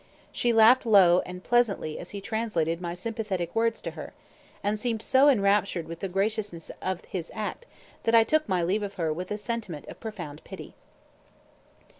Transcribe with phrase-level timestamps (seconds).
[0.31, 4.13] She laughed low and pleasantly as he translated my sympathetic words to her,
[4.63, 7.67] and seemed so enraptured with the graciousness of his act
[8.01, 10.73] that I took my leave of her with a sentiment of profound pity.